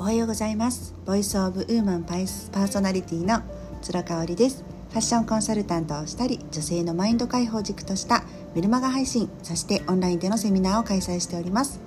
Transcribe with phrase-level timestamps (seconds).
[0.00, 0.94] おはようございます。
[1.04, 3.42] Voice of Woman パーソナリティの
[3.82, 4.64] 鶴香織です。
[4.88, 8.24] ファッションコンサルタントをしたり女性のマインド解放軸とした
[8.54, 11.80] メルマガ配信そしてオンラインでのセミナーを開催しております。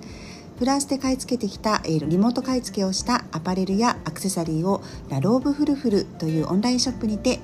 [0.60, 7.40] フランスで買い付けてきたリモート買い付けをしたアパレルやアクセサリーをラローブフルフルというオンラインショップにて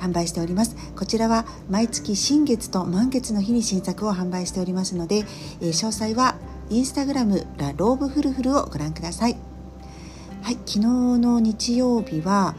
[0.00, 0.74] 販売しております。
[0.96, 5.24] こちらは毎月新月と満月の日に新作を販売しておりますので、
[5.60, 6.34] え、詳細は
[6.68, 9.53] インスタグラムラローブフルフルをご覧ください。
[10.44, 12.54] はい昨日の日曜日は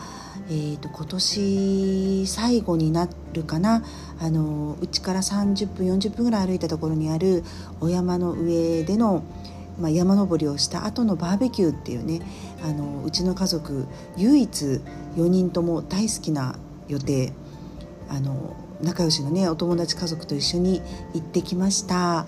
[0.49, 3.83] えーと、今年最後になるかな。
[4.19, 7.43] あのうちから30分40分ぐらい歩いたところにある
[7.81, 9.23] お山の上での、
[9.79, 12.21] まあ、山登りをした後のバーベキューっていうね
[12.63, 13.85] あのうちの家族
[14.17, 14.65] 唯一
[15.15, 16.55] 4人とも大好きな
[16.87, 17.33] 予定
[18.09, 20.81] あの仲良しのねお友達家族と一緒に
[21.13, 22.25] 行ってきました。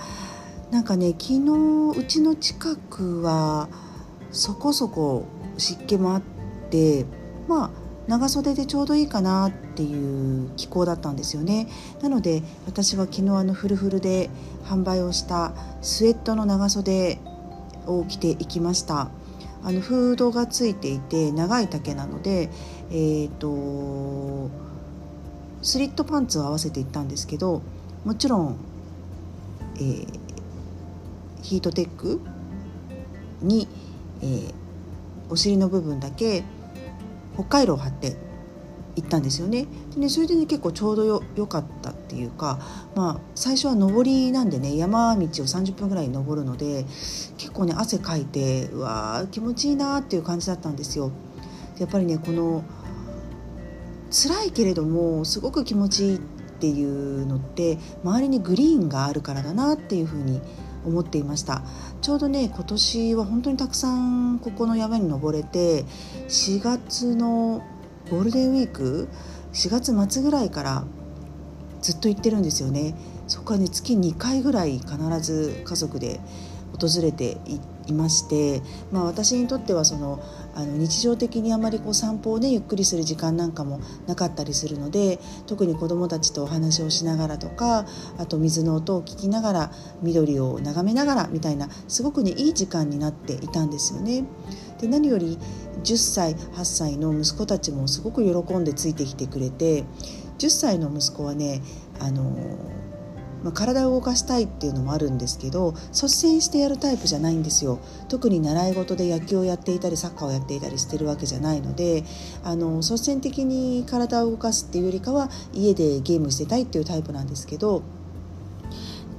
[0.69, 3.69] なんかね昨日うちの近くは
[4.31, 5.25] そこそこ
[5.57, 6.21] 湿気もあっ
[6.69, 7.05] て
[7.47, 11.67] まあ長袖でちょうどいいかなっていう気候だったんですよね。
[12.01, 14.29] なので私は昨日あのフルフルで
[14.63, 17.19] 販売をしたスウェットの長袖
[17.85, 19.09] を着ていきました。
[19.63, 22.49] あのフードがついていて長い丈なので
[22.89, 24.49] えっ、ー、と
[25.61, 27.61] スリットパンツを合わせていったんですけど
[28.05, 28.57] もちろん、
[29.75, 30.07] えー、
[31.41, 32.21] ヒートテック
[33.41, 33.67] に、
[34.21, 34.53] えー、
[35.29, 36.43] お尻の部分だけ
[37.35, 38.15] 北海道を張って
[38.95, 39.67] 行ったんですよね。
[39.93, 42.59] でねそれでね結構ちょうどよよかったっていうか、
[42.95, 46.83] まあ、最初は上りなんでね山道を30分ぐらい登るので
[47.37, 51.11] 結構ね汗かいてうわー気持ちいいなっていう感じだったんですよ。
[51.77, 52.63] やっぱりねこの
[54.09, 56.19] 辛いけれどもすごく気持ちいいっ
[56.59, 60.41] ていうのって周りにグリーンがあるからだなっていうふうに思
[60.87, 61.61] 思っていました。
[62.01, 65.83] ちょうどね今年は本当にたくさんここの山に登れて
[66.27, 67.61] 4月の
[68.09, 69.09] ゴールデンウィーク
[69.53, 70.85] 4月末ぐらいから
[71.81, 72.95] ずっと行ってるんですよね。
[73.27, 76.21] そこはね月2回ぐらい必ず家族で
[76.79, 78.61] 訪れていいまして、
[78.91, 80.19] まあ、私にとってはその
[80.55, 87.85] あの日常的にあまりこう散歩をねゆっくりする時間なんかもなかったりするので特に子どもたちとお話をしながらとか
[88.17, 89.71] あと水の音を聞きながら
[90.01, 94.25] 緑を眺めながらみたいなすごくねいい時間になっていたんですよね。
[94.81, 95.37] で何より
[95.83, 99.83] 10歳8歳の息子たちもすごく喜んでついてきてくれて
[100.39, 101.61] 10歳の息子はね
[101.99, 102.35] あの
[103.43, 107.79] まあ、体を動かしたいっていうのもあるんですけど率先してやるタイプじゃないんですよ。
[108.09, 112.03] 特に習い事で野球をやっていたりサッカーをやっていたりしてるわけじゃないので
[112.43, 117.83] あの率先的に体を動かすっていうよりかは家でゲームしてたいっていうタイプなんですけど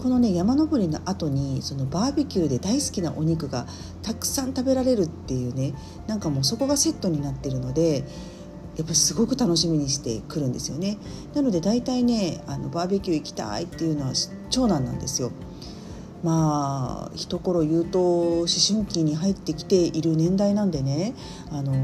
[0.03, 3.67] このね山登りの後にそのバーベキューで大好きなお肉が
[4.03, 5.75] たくさん食べられるっていうね
[6.07, 8.05] なんかもうそこがセットになってるので
[8.79, 10.99] やっぱすごく楽しみにしてくるんですよね。
[11.35, 14.13] なので大体ねあのバーベキュー行きたいっていうのは
[14.51, 15.33] 長男なんですよ。
[16.23, 21.15] まあ一頃言うと思春期に入ってきている年代なんでね、
[21.51, 21.75] あの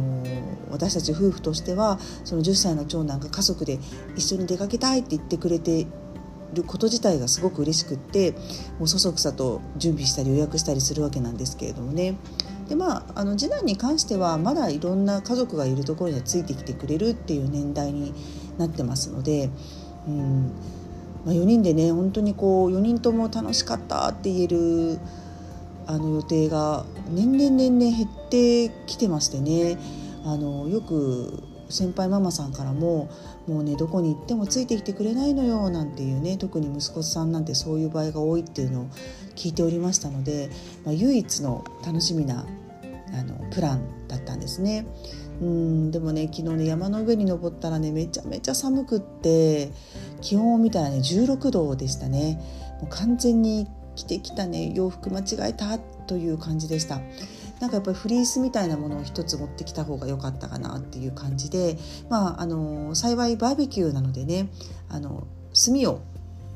[0.70, 3.80] 私たち夫婦としてはその10歳の長男が家族で
[4.16, 5.86] 一緒に出かけたいって言ってくれて
[6.52, 8.32] ること自体がすごく嬉しくって
[8.78, 12.16] もうそそくさと準備したり予約したりするわけなんですけれどもね。
[12.68, 18.14] でまあ、あの次男に関してはまだいろんな家族がいるところについてきてくれるっていう年代に
[18.56, 19.50] なってますので、
[20.08, 20.52] うん
[21.26, 24.98] まあ、4人でね本当にこう4人とも楽しかったって言える
[25.86, 29.78] あの予定が年々年々減ってきてましてね。
[30.26, 31.42] あのよく
[31.74, 33.08] 先輩ママさんからも
[33.48, 38.86] 「もうねどこに行ってもついてきてくれないのよ」なんていうね特に息子さんなんてそういう場合が多いっていうのを
[39.34, 40.50] 聞いておりましたので、
[40.84, 42.46] まあ、唯一の楽しみな
[43.12, 44.86] あのプランだったんですね。
[45.42, 49.72] うんでもね昨日ね山の上に登ったらねめちゃめちゃ寒くって
[50.20, 52.40] 気温を見たらね16度でしたね
[52.80, 57.00] もう完全に着てきたね洋服間違えたという感じでした
[57.64, 61.78] なんかやっぱりフリースみたいなものを一つ持ってきた方が良かったかなっていう感じで
[62.10, 64.50] まああの幸いバーベキューなのでね
[64.90, 66.02] あの炭を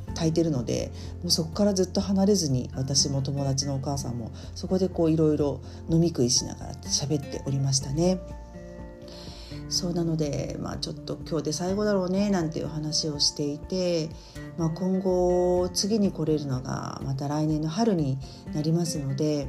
[0.09, 8.19] 炊いてるのでもうそこからずっと離れずに私も友達のお母さんもそこでこういろいろ飲み食いしながら喋っておりましたね。
[9.71, 14.09] そうなので、まあ、ちょっと今日で最後だろうねなんていう話をしていて、
[14.57, 18.19] まあ、今後次に来れるのがまた来年の春に
[18.55, 19.49] なりますので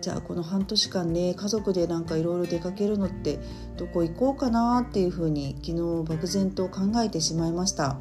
[0.00, 3.38] じゃあこの半年間ね家族でなんかいろいろ出かけるのって
[3.76, 7.98] どこ行こうかなっていうふうに昨日漠然と考えてしまいました。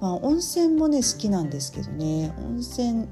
[0.00, 3.08] まあ、温泉もね好きなんですけどね温泉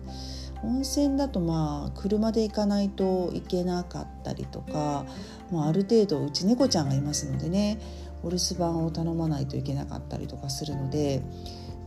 [0.63, 5.05] 温泉だとまあ車で行かないといけなかったりとか、
[5.51, 7.79] まあ、ある程度うち猫ちゃんがいますのでね
[8.23, 11.23] お留守番を頼まないといけなかったりとかするので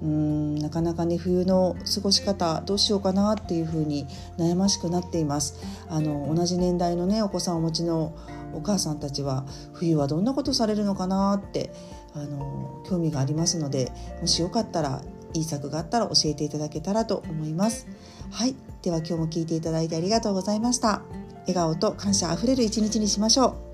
[0.01, 4.07] うーんなかなかね冬の過ごし方どうしようかなっていうふうに
[4.37, 5.55] 悩ましくなっています。
[5.89, 8.15] あの同じ年代のねお子さんをお持ちの
[8.53, 11.71] お母さんたちは冬はどんなことされるのかなって
[12.13, 13.91] あの興味がありますので
[14.21, 15.01] もしよかったら
[15.33, 17.87] いい作があったら教えていただけたらと思います。
[18.31, 18.55] はい。
[18.81, 21.01] では今日も聞いていただいてありがとうございました。
[21.41, 23.66] 笑顔と感謝あふれる一日にしましょう。